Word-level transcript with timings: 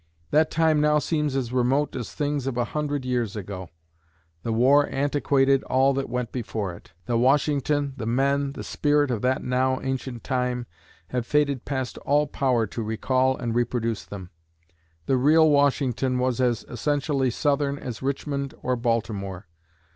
That 0.31 0.49
time 0.49 0.81
now 0.81 0.97
seems 0.97 1.35
as 1.35 1.53
remote 1.53 1.95
as 1.95 2.11
things 2.11 2.47
of 2.47 2.57
a 2.57 2.63
hundred 2.65 3.05
years 3.05 3.35
ago. 3.35 3.69
The 4.41 4.51
war 4.51 4.89
antiquated 4.89 5.61
all 5.65 5.93
that 5.93 6.09
went 6.09 6.31
before 6.31 6.73
it. 6.73 6.93
The 7.05 7.17
Washington, 7.19 7.93
the 7.97 8.07
men, 8.07 8.53
the 8.53 8.63
spirit 8.63 9.11
of 9.11 9.21
that 9.21 9.43
now 9.43 9.79
ancient 9.81 10.23
time, 10.23 10.65
have 11.09 11.27
faded 11.27 11.65
past 11.65 11.99
all 11.99 12.25
power 12.25 12.65
to 12.65 12.81
recall 12.81 13.37
and 13.37 13.53
reproduce 13.53 14.03
them. 14.03 14.31
The 15.05 15.17
real 15.17 15.51
Washington 15.51 16.17
was 16.17 16.41
as 16.41 16.65
essentially 16.67 17.29
Southern 17.29 17.77
as 17.77 18.01
Richmond 18.01 18.55
or 18.63 18.75
Baltimore. 18.75 19.45